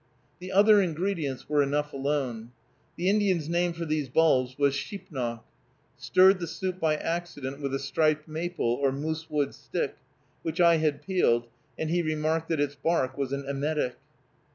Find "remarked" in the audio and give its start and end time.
12.01-12.49